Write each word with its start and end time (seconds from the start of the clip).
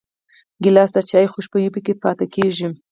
ګیلاس 0.63 0.89
د 0.93 0.97
چايو 1.09 1.33
خوشبويي 1.33 1.69
پکې 1.73 1.93
پاتې 2.03 2.25
کېږي. 2.35 2.67